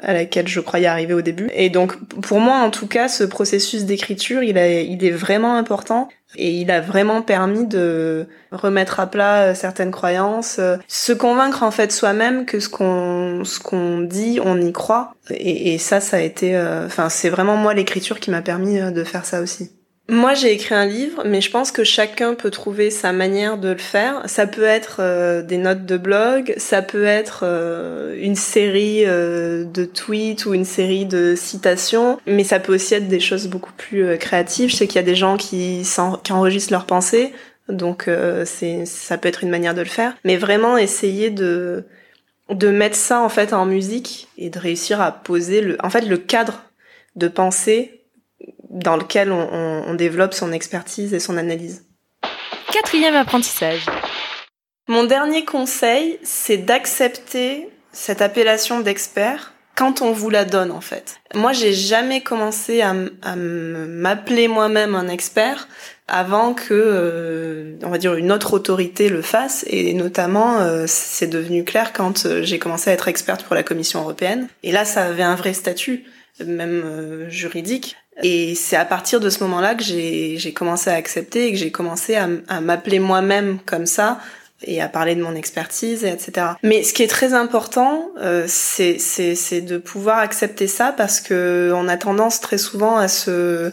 à 0.01 0.13
laquelle 0.13 0.47
je 0.47 0.61
croyais 0.61 0.87
arriver 0.87 1.13
au 1.13 1.21
début. 1.21 1.49
Et 1.53 1.69
donc, 1.69 1.97
pour 2.21 2.39
moi, 2.39 2.59
en 2.59 2.69
tout 2.69 2.87
cas, 2.87 3.09
ce 3.09 3.25
processus 3.25 3.83
d'écriture, 3.83 4.41
il, 4.41 4.57
il 4.57 5.05
est 5.05 5.11
vraiment 5.11 5.57
important 5.57 6.07
et 6.35 6.51
il 6.51 6.69
a 6.69 6.79
vraiment 6.79 7.21
permis 7.21 7.65
de 7.65 8.27
remettre 8.51 8.99
à 8.99 9.07
plat 9.07 9.43
euh, 9.43 9.55
certaines 9.55 9.91
croyances, 9.91 10.57
euh, 10.59 10.77
se 10.87 11.11
convaincre 11.11 11.63
en 11.63 11.71
fait 11.71 11.91
soi-même 11.91 12.45
que 12.45 12.59
ce 12.59 12.69
qu'on 12.69 13.43
ce 13.45 13.59
qu'on 13.59 14.01
dit, 14.01 14.39
on 14.43 14.59
y 14.61 14.71
croit. 14.71 15.13
Et, 15.31 15.77
ça, 15.77 15.99
ça 15.99 16.17
a 16.17 16.19
été, 16.21 16.55
euh, 16.55 16.85
enfin, 16.85 17.09
c'est 17.09 17.29
vraiment 17.29 17.55
moi 17.55 17.73
l'écriture 17.73 18.19
qui 18.19 18.31
m'a 18.31 18.41
permis 18.41 18.79
de 18.79 19.03
faire 19.03 19.25
ça 19.25 19.41
aussi. 19.41 19.71
Moi, 20.09 20.33
j'ai 20.33 20.51
écrit 20.51 20.73
un 20.73 20.87
livre, 20.87 21.21
mais 21.23 21.39
je 21.39 21.51
pense 21.51 21.71
que 21.71 21.83
chacun 21.83 22.33
peut 22.33 22.49
trouver 22.49 22.89
sa 22.89 23.11
manière 23.11 23.59
de 23.59 23.69
le 23.69 23.77
faire. 23.77 24.23
Ça 24.25 24.47
peut 24.47 24.63
être 24.63 24.97
euh, 25.01 25.43
des 25.43 25.59
notes 25.59 25.85
de 25.85 25.97
blog, 25.97 26.55
ça 26.57 26.81
peut 26.81 27.05
être 27.05 27.41
euh, 27.43 28.17
une 28.19 28.35
série 28.35 29.05
euh, 29.05 29.63
de 29.65 29.85
tweets 29.85 30.47
ou 30.47 30.55
une 30.55 30.65
série 30.65 31.05
de 31.05 31.35
citations, 31.35 32.19
mais 32.25 32.43
ça 32.43 32.59
peut 32.59 32.73
aussi 32.73 32.95
être 32.95 33.07
des 33.07 33.19
choses 33.19 33.47
beaucoup 33.47 33.71
plus 33.73 34.17
créatives. 34.17 34.71
Je 34.71 34.77
sais 34.77 34.87
qu'il 34.87 34.95
y 34.95 35.03
a 35.03 35.03
des 35.03 35.13
gens 35.13 35.37
qui, 35.37 35.87
qui 36.23 36.33
enregistrent 36.33 36.73
leurs 36.73 36.87
pensées, 36.87 37.31
donc 37.67 38.09
c'est 38.45 38.87
ça 38.87 39.19
peut 39.19 39.29
être 39.29 39.43
une 39.43 39.51
manière 39.51 39.75
de 39.75 39.81
le 39.81 39.87
faire. 39.87 40.15
Mais 40.23 40.37
vraiment 40.37 40.75
essayer 40.75 41.29
de 41.29 41.83
de 42.49 42.69
mettre 42.69 42.95
ça 42.95 43.21
en 43.21 43.29
fait 43.29 43.53
en 43.53 43.67
musique 43.67 44.27
et 44.39 44.49
de 44.49 44.57
réussir 44.57 45.01
à 45.01 45.11
poser 45.11 45.61
le, 45.61 45.77
en 45.83 45.91
fait, 45.91 46.01
le 46.01 46.17
cadre 46.17 46.63
de 47.15 47.27
pensée 47.27 47.98
dans 48.69 48.97
lequel 48.97 49.31
on, 49.31 49.83
on, 49.87 49.93
développe 49.95 50.33
son 50.33 50.51
expertise 50.51 51.13
et 51.13 51.19
son 51.19 51.37
analyse. 51.37 51.85
Quatrième 52.71 53.15
apprentissage. 53.15 53.85
Mon 54.87 55.03
dernier 55.03 55.45
conseil, 55.45 56.19
c'est 56.23 56.57
d'accepter 56.57 57.69
cette 57.91 58.21
appellation 58.21 58.79
d'expert 58.79 59.53
quand 59.75 60.01
on 60.01 60.11
vous 60.11 60.29
la 60.29 60.45
donne 60.45 60.71
en 60.71 60.81
fait. 60.81 61.19
Moi, 61.33 61.53
j'ai 61.53 61.73
jamais 61.73 62.21
commencé 62.21 62.81
à, 62.81 62.93
à 63.21 63.35
m'appeler 63.35 64.47
moi-même 64.47 64.93
un 64.93 65.07
expert 65.07 65.67
avant 66.09 66.53
que, 66.53 66.73
euh, 66.73 67.77
on 67.83 67.89
va 67.89 67.97
dire, 67.97 68.15
une 68.15 68.31
autre 68.31 68.53
autorité 68.53 69.09
le 69.09 69.21
fasse. 69.21 69.63
Et 69.67 69.93
notamment, 69.93 70.59
euh, 70.59 70.85
c'est 70.87 71.27
devenu 71.27 71.63
clair 71.63 71.93
quand 71.93 72.25
euh, 72.25 72.43
j'ai 72.43 72.59
commencé 72.59 72.89
à 72.89 72.93
être 72.93 73.07
experte 73.07 73.43
pour 73.43 73.55
la 73.55 73.63
Commission 73.63 74.01
européenne. 74.01 74.47
Et 74.63 74.71
là, 74.71 74.85
ça 74.85 75.05
avait 75.05 75.23
un 75.23 75.35
vrai 75.35 75.53
statut, 75.53 76.03
même 76.45 77.29
juridique. 77.29 77.95
Et 78.21 78.55
c'est 78.55 78.75
à 78.75 78.85
partir 78.85 79.19
de 79.19 79.29
ce 79.29 79.43
moment-là 79.43 79.75
que 79.75 79.83
j'ai 79.83 80.53
commencé 80.53 80.89
à 80.89 80.95
accepter 80.95 81.47
et 81.47 81.51
que 81.51 81.57
j'ai 81.57 81.71
commencé 81.71 82.15
à, 82.15 82.61
m'appeler 82.61 82.99
moi-même 82.99 83.59
comme 83.65 83.85
ça 83.85 84.19
et 84.63 84.81
à 84.81 84.89
parler 84.89 85.15
de 85.15 85.23
mon 85.23 85.35
expertise, 85.35 86.03
et 86.03 86.09
etc. 86.09 86.47
Mais 86.63 86.83
ce 86.83 86.93
qui 86.93 87.01
est 87.01 87.07
très 87.07 87.33
important, 87.33 88.09
euh, 88.17 88.43
c'est 88.47 89.61
de 89.61 89.77
pouvoir 89.77 90.17
accepter 90.17 90.67
ça 90.67 90.91
parce 90.91 91.21
que 91.21 91.71
on 91.73 91.87
a 91.87 91.95
tendance 91.95 92.41
très 92.41 92.57
souvent 92.57 92.97
à 92.97 93.07
se 93.07 93.71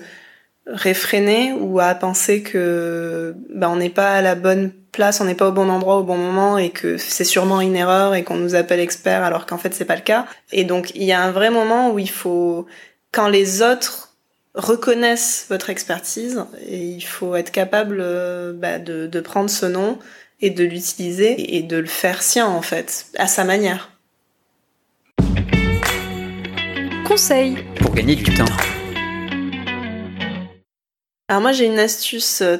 réfréner 0.66 1.52
ou 1.52 1.80
à 1.80 1.94
penser 1.94 2.42
que 2.42 3.34
bah, 3.54 3.68
on 3.70 3.76
n'est 3.76 3.90
pas 3.90 4.12
à 4.12 4.22
la 4.22 4.34
bonne 4.34 4.72
place, 4.92 5.20
on 5.20 5.24
n'est 5.24 5.34
pas 5.34 5.48
au 5.48 5.52
bon 5.52 5.68
endroit 5.68 5.96
au 5.96 6.02
bon 6.02 6.16
moment 6.16 6.58
et 6.58 6.70
que 6.70 6.96
c'est 6.96 7.24
sûrement 7.24 7.60
une 7.60 7.76
erreur 7.76 8.14
et 8.14 8.24
qu'on 8.24 8.36
nous 8.36 8.54
appelle 8.54 8.80
expert 8.80 9.22
alors 9.22 9.46
qu'en 9.46 9.58
fait 9.58 9.74
c'est 9.74 9.84
pas 9.84 9.94
le 9.96 10.02
cas. 10.02 10.26
Et 10.52 10.64
donc 10.64 10.92
il 10.94 11.04
y 11.04 11.12
a 11.12 11.20
un 11.20 11.30
vrai 11.30 11.50
moment 11.50 11.92
où 11.92 11.98
il 11.98 12.10
faut 12.10 12.66
quand 13.12 13.28
les 13.28 13.62
autres 13.62 14.05
reconnaissent 14.56 15.46
votre 15.50 15.70
expertise 15.70 16.44
et 16.66 16.78
il 16.78 17.02
faut 17.02 17.36
être 17.36 17.52
capable 17.52 17.98
euh, 18.00 18.52
bah, 18.54 18.78
de, 18.78 19.06
de, 19.06 19.20
prendre 19.20 19.50
ce 19.50 19.66
nom 19.66 19.98
et 20.40 20.50
de 20.50 20.64
l'utiliser 20.64 21.56
et 21.56 21.62
de 21.62 21.76
le 21.76 21.86
faire 21.86 22.22
sien 22.22 22.46
en 22.46 22.62
fait, 22.62 23.06
à 23.18 23.26
sa 23.26 23.44
manière. 23.44 23.92
Conseil 27.06 27.58
pour 27.76 27.94
gagner 27.94 28.16
du 28.16 28.24
temps. 28.34 28.44
Alors 31.28 31.42
moi 31.42 31.52
j'ai 31.52 31.66
une 31.66 31.78
astuce 31.78 32.40
euh, 32.40 32.56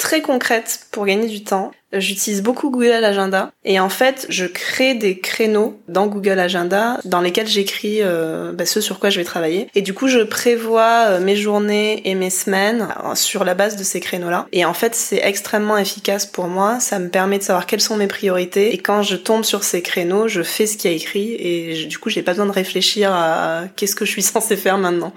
très 0.00 0.22
concrète 0.22 0.86
pour 0.90 1.04
gagner 1.04 1.28
du 1.28 1.44
temps. 1.44 1.72
J'utilise 1.92 2.42
beaucoup 2.42 2.70
Google 2.70 3.04
Agenda 3.04 3.52
et 3.64 3.80
en 3.80 3.90
fait 3.90 4.26
je 4.28 4.46
crée 4.46 4.94
des 4.94 5.18
créneaux 5.18 5.78
dans 5.88 6.06
Google 6.06 6.38
Agenda 6.38 6.98
dans 7.04 7.20
lesquels 7.20 7.48
j'écris 7.48 7.98
euh, 8.00 8.52
bah, 8.52 8.64
ce 8.64 8.80
sur 8.80 8.98
quoi 8.98 9.10
je 9.10 9.18
vais 9.18 9.24
travailler 9.24 9.68
et 9.74 9.82
du 9.82 9.92
coup 9.92 10.06
je 10.06 10.20
prévois 10.20 11.06
euh, 11.08 11.20
mes 11.20 11.34
journées 11.34 12.08
et 12.08 12.14
mes 12.14 12.30
semaines 12.30 12.88
euh, 13.04 13.14
sur 13.16 13.44
la 13.44 13.54
base 13.54 13.76
de 13.76 13.82
ces 13.82 13.98
créneaux-là 13.98 14.46
et 14.52 14.64
en 14.64 14.72
fait 14.72 14.94
c'est 14.94 15.20
extrêmement 15.22 15.76
efficace 15.76 16.26
pour 16.26 16.46
moi, 16.46 16.78
ça 16.78 17.00
me 17.00 17.08
permet 17.08 17.38
de 17.38 17.42
savoir 17.42 17.66
quelles 17.66 17.80
sont 17.80 17.96
mes 17.96 18.06
priorités 18.06 18.72
et 18.72 18.78
quand 18.78 19.02
je 19.02 19.16
tombe 19.16 19.42
sur 19.42 19.64
ces 19.64 19.82
créneaux 19.82 20.28
je 20.28 20.42
fais 20.42 20.66
ce 20.66 20.76
qui 20.76 20.86
a 20.86 20.92
écrit 20.92 21.34
et 21.34 21.86
du 21.86 21.98
coup 21.98 22.08
j'ai 22.08 22.22
pas 22.22 22.32
besoin 22.32 22.46
de 22.46 22.52
réfléchir 22.52 23.12
à 23.12 23.64
qu'est-ce 23.74 23.96
que 23.96 24.04
je 24.04 24.12
suis 24.12 24.22
censée 24.34 24.56
faire 24.56 24.78
maintenant. 24.78 25.12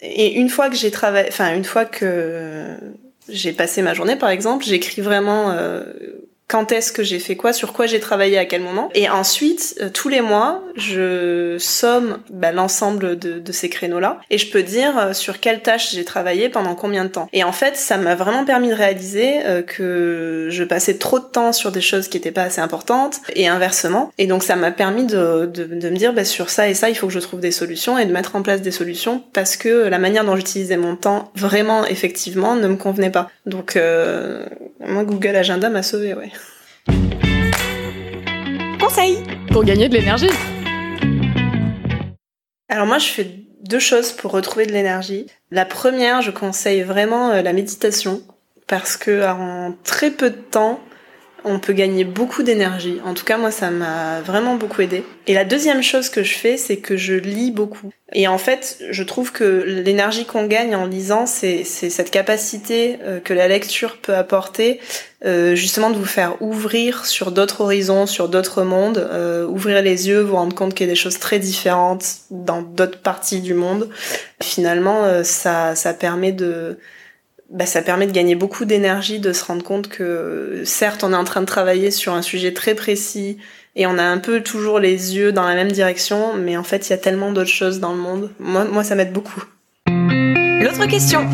Et 0.00 0.34
une 0.34 0.50
fois 0.50 0.68
que 0.68 0.76
j'ai 0.76 0.90
travaillé, 0.90 1.28
enfin 1.28 1.54
une 1.54 1.64
fois 1.64 1.84
que 1.84 2.76
j'ai 3.28 3.52
passé 3.52 3.82
ma 3.82 3.94
journée 3.94 4.16
par 4.16 4.30
exemple, 4.30 4.64
j'écris 4.64 5.02
vraiment 5.02 5.50
euh, 5.50 5.82
quand 6.48 6.70
est-ce 6.70 6.92
que 6.92 7.02
j'ai 7.02 7.18
fait 7.18 7.34
quoi, 7.34 7.52
sur 7.52 7.72
quoi 7.72 7.86
j'ai 7.86 7.98
travaillé 7.98 8.38
à 8.38 8.44
quel 8.44 8.62
moment. 8.62 8.88
Et 8.94 9.08
ensuite, 9.08 9.76
euh, 9.80 9.88
tous 9.92 10.08
les 10.08 10.20
mois, 10.20 10.62
je 10.76 11.56
somme 11.58 12.18
bah, 12.30 12.52
l'ensemble 12.52 13.18
de, 13.18 13.40
de, 13.40 13.52
ces 13.52 13.68
créneaux-là 13.68 14.20
et 14.30 14.38
je 14.38 14.50
peux 14.50 14.62
dire 14.62 14.96
euh, 14.98 15.12
sur 15.12 15.40
quelle 15.40 15.62
tâche 15.62 15.92
j'ai 15.92 16.04
travaillé 16.04 16.48
pendant 16.48 16.74
combien 16.74 17.04
de 17.04 17.08
temps. 17.08 17.28
Et 17.32 17.42
en 17.42 17.52
fait, 17.52 17.76
ça 17.76 17.96
m'a 17.96 18.14
vraiment 18.14 18.44
permis 18.44 18.68
de 18.68 18.74
réaliser 18.74 19.44
euh, 19.44 19.62
que 19.62 20.48
je 20.50 20.62
passais 20.62 20.98
trop 20.98 21.18
de 21.18 21.24
temps 21.24 21.52
sur 21.52 21.72
des 21.72 21.80
choses 21.80 22.06
qui 22.06 22.16
n'étaient 22.16 22.30
pas 22.30 22.44
assez 22.44 22.60
importantes 22.60 23.20
et 23.34 23.48
inversement. 23.48 24.12
Et 24.18 24.26
donc, 24.26 24.44
ça 24.44 24.54
m'a 24.54 24.70
permis 24.70 25.04
de, 25.06 25.46
de, 25.46 25.64
de 25.64 25.90
me 25.90 25.96
dire 25.96 26.12
bah, 26.12 26.24
sur 26.24 26.50
ça 26.50 26.68
et 26.68 26.74
ça, 26.74 26.90
il 26.90 26.94
faut 26.94 27.08
que 27.08 27.12
je 27.12 27.18
trouve 27.18 27.40
des 27.40 27.50
solutions 27.50 27.98
et 27.98 28.06
de 28.06 28.12
mettre 28.12 28.36
en 28.36 28.42
place 28.42 28.62
des 28.62 28.70
solutions 28.70 29.24
parce 29.32 29.56
que 29.56 29.88
la 29.88 29.98
manière 29.98 30.24
dont 30.24 30.36
j'utilisais 30.36 30.76
mon 30.76 30.94
temps 30.94 31.32
vraiment 31.34 31.84
effectivement 31.86 32.54
ne 32.54 32.68
me 32.68 32.76
convenait 32.76 33.10
pas. 33.10 33.30
Donc, 33.46 33.78
moi, 34.80 35.04
Google 35.04 35.36
Agenda 35.36 35.70
m'a 35.70 35.82
sauvé, 35.82 36.14
ouais. 36.14 36.30
Pour 39.50 39.64
gagner 39.64 39.88
de 39.88 39.94
l'énergie. 39.94 40.30
Alors 42.68 42.86
moi, 42.86 42.98
je 42.98 43.08
fais 43.08 43.26
deux 43.64 43.80
choses 43.80 44.12
pour 44.12 44.30
retrouver 44.30 44.64
de 44.64 44.72
l'énergie. 44.72 45.26
La 45.50 45.64
première, 45.64 46.22
je 46.22 46.30
conseille 46.30 46.82
vraiment 46.82 47.30
euh, 47.30 47.42
la 47.42 47.52
méditation 47.52 48.22
parce 48.68 48.96
que 48.96 49.26
en 49.26 49.74
très 49.82 50.12
peu 50.12 50.30
de 50.30 50.36
temps, 50.36 50.80
on 51.46 51.60
peut 51.60 51.72
gagner 51.72 52.04
beaucoup 52.04 52.42
d'énergie. 52.42 53.00
En 53.04 53.14
tout 53.14 53.24
cas, 53.24 53.38
moi, 53.38 53.52
ça 53.52 53.70
m'a 53.70 54.20
vraiment 54.20 54.56
beaucoup 54.56 54.82
aidé. 54.82 55.04
Et 55.28 55.34
la 55.34 55.44
deuxième 55.44 55.82
chose 55.82 56.08
que 56.08 56.22
je 56.22 56.34
fais, 56.34 56.56
c'est 56.56 56.76
que 56.76 56.96
je 56.96 57.14
lis 57.14 57.52
beaucoup. 57.52 57.90
Et 58.12 58.26
en 58.26 58.38
fait, 58.38 58.82
je 58.90 59.02
trouve 59.04 59.32
que 59.32 59.64
l'énergie 59.64 60.26
qu'on 60.26 60.46
gagne 60.46 60.74
en 60.74 60.86
lisant, 60.86 61.26
c'est 61.26 61.64
cette 61.64 62.10
capacité 62.10 62.98
euh, 63.02 63.20
que 63.20 63.32
la 63.32 63.46
lecture 63.46 63.98
peut 63.98 64.14
apporter, 64.14 64.80
euh, 65.24 65.54
justement 65.54 65.90
de 65.90 65.96
vous 65.96 66.04
faire 66.04 66.40
ouvrir 66.42 67.06
sur 67.06 67.30
d'autres 67.30 67.60
horizons, 67.60 68.06
sur 68.06 68.28
d'autres 68.28 68.64
mondes, 68.64 68.98
euh, 68.98 69.46
ouvrir 69.46 69.82
les 69.82 70.08
yeux, 70.08 70.20
vous 70.20 70.36
rendre 70.36 70.54
compte 70.54 70.74
qu'il 70.74 70.86
y 70.86 70.90
a 70.90 70.92
des 70.92 70.98
choses 70.98 71.18
très 71.18 71.38
différentes 71.38 72.06
dans 72.30 72.62
d'autres 72.62 73.00
parties 73.00 73.40
du 73.40 73.54
monde. 73.54 73.88
Finalement, 74.42 75.22
ça, 75.22 75.76
ça 75.76 75.94
permet 75.94 76.32
de 76.32 76.78
bah, 77.50 77.66
ça 77.66 77.82
permet 77.82 78.06
de 78.06 78.12
gagner 78.12 78.34
beaucoup 78.34 78.64
d'énergie, 78.64 79.20
de 79.20 79.32
se 79.32 79.44
rendre 79.44 79.62
compte 79.62 79.88
que 79.88 80.62
certes 80.64 81.04
on 81.04 81.12
est 81.12 81.16
en 81.16 81.24
train 81.24 81.40
de 81.40 81.46
travailler 81.46 81.90
sur 81.90 82.12
un 82.12 82.22
sujet 82.22 82.52
très 82.52 82.74
précis 82.74 83.38
et 83.76 83.86
on 83.86 83.98
a 83.98 84.02
un 84.02 84.18
peu 84.18 84.40
toujours 84.40 84.80
les 84.80 85.16
yeux 85.16 85.32
dans 85.32 85.44
la 85.44 85.54
même 85.54 85.70
direction, 85.70 86.34
mais 86.34 86.56
en 86.56 86.64
fait 86.64 86.88
il 86.88 86.90
y 86.90 86.94
a 86.94 86.98
tellement 86.98 87.30
d'autres 87.30 87.50
choses 87.50 87.78
dans 87.78 87.92
le 87.92 87.98
monde. 87.98 88.30
Moi, 88.38 88.64
moi 88.64 88.82
ça 88.82 88.94
m'aide 88.94 89.12
beaucoup. 89.12 89.44
L'autre 89.86 90.86
question. 90.86 91.28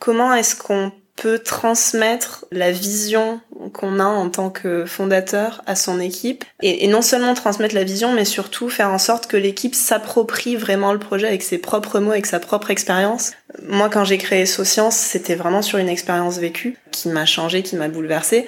Comment 0.00 0.34
est-ce 0.34 0.56
qu'on 0.56 0.92
peut 1.16 1.38
transmettre 1.38 2.46
la 2.50 2.70
vision 2.70 3.40
qu'on 3.78 4.00
a 4.00 4.04
en 4.04 4.28
tant 4.28 4.50
que 4.50 4.84
fondateur 4.84 5.62
à 5.66 5.76
son 5.76 6.00
équipe. 6.00 6.44
Et, 6.62 6.88
non 6.88 7.00
seulement 7.00 7.34
transmettre 7.34 7.74
la 7.74 7.84
vision 7.84 8.12
mais 8.12 8.24
surtout 8.24 8.68
faire 8.68 8.90
en 8.90 8.98
sorte 8.98 9.28
que 9.28 9.36
l'équipe 9.36 9.74
s'approprie 9.74 10.56
vraiment 10.56 10.92
le 10.92 10.98
projet 10.98 11.28
avec 11.28 11.42
ses 11.42 11.58
propres 11.58 12.00
mots 12.00 12.10
avec 12.10 12.26
sa 12.26 12.40
propre 12.40 12.70
expérience. 12.70 13.32
Moi 13.68 13.88
quand 13.88 14.04
j'ai 14.04 14.18
créé 14.18 14.46
Socience 14.46 14.96
c'était 14.96 15.36
vraiment 15.36 15.62
sur 15.62 15.78
une 15.78 15.88
expérience 15.88 16.38
vécue 16.38 16.76
qui 16.90 17.08
m'a 17.08 17.24
changé 17.24 17.62
qui 17.62 17.76
m'a 17.76 17.88
bouleversé 17.88 18.46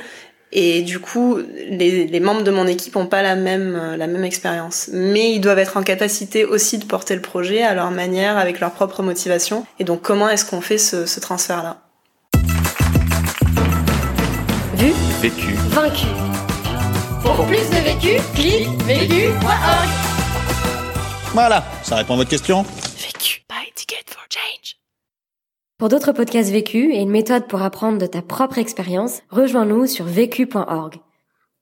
et 0.52 0.82
du 0.82 0.98
coup, 0.98 1.38
les, 1.68 2.20
membres 2.20 2.42
de 2.42 2.50
mon 2.50 2.66
équipe 2.66 2.96
ont 2.96 3.06
pas 3.06 3.22
la 3.22 3.36
même 3.36 3.94
la 3.96 4.08
même 4.08 4.24
expérience, 4.24 4.90
mais 4.92 5.30
ils 5.32 5.40
doivent 5.40 5.60
être 5.60 5.76
en 5.76 5.84
capacité 5.84 6.44
aussi 6.44 6.78
de 6.78 6.84
porter 6.84 7.14
le 7.14 7.22
projet 7.22 7.62
à 7.62 7.72
leur 7.72 7.92
manière, 7.92 8.36
avec 8.36 8.58
leur 8.58 8.72
propre 8.72 9.04
motivation. 9.04 9.64
Et 9.78 9.84
donc, 9.84 10.02
comment 10.02 10.28
est-ce 10.28 10.44
qu'on 10.44 10.60
fait 10.60 10.78
ce, 10.78 11.06
ce 11.06 11.20
transfert-là? 11.20 11.89
Vu, 14.80 14.92
Vécu. 15.20 15.52
vaincu. 15.68 16.06
Pour 17.22 17.44
plus 17.44 17.68
de 17.68 17.84
vécu, 17.84 18.18
clique 18.34 18.82
vécu.org. 18.84 19.88
Voilà, 21.34 21.62
ça 21.82 21.96
répond 21.96 22.14
à 22.14 22.16
votre 22.16 22.30
question 22.30 22.62
Vécu. 22.62 23.42
Buy 23.46 23.70
ticket 23.74 23.96
for 24.08 24.24
change. 24.30 24.76
Pour 25.76 25.90
d'autres 25.90 26.12
podcasts 26.12 26.50
vécus 26.50 26.94
et 26.94 27.00
une 27.00 27.10
méthode 27.10 27.46
pour 27.46 27.60
apprendre 27.60 27.98
de 27.98 28.06
ta 28.06 28.22
propre 28.22 28.56
expérience, 28.56 29.20
rejoins-nous 29.28 29.86
sur 29.86 30.06
vécu.org. 30.06 30.94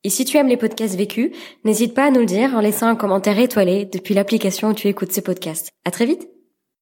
Et 0.05 0.11
si 0.11 0.25
tu 0.25 0.37
aimes 0.37 0.47
les 0.47 0.57
podcasts 0.57 0.95
vécus, 0.95 1.33
n'hésite 1.65 1.95
pas 1.95 2.05
à 2.05 2.11
nous 2.13 2.21
le 2.21 2.27
dire 2.27 2.55
en 2.55 2.61
laissant 2.61 2.87
un 2.87 2.95
commentaire 2.95 3.41
étoilé 3.41 3.85
depuis 3.85 4.15
l'application 4.15 4.69
où 4.69 4.75
tu 4.75 4.87
écoutes 4.87 5.11
ces 5.11 5.23
podcasts. 5.23 5.71
À 5.85 5.91
très 5.91 6.07
vite! 6.07 6.29